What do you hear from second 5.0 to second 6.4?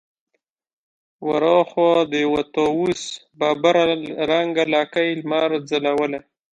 لمر ځلوله.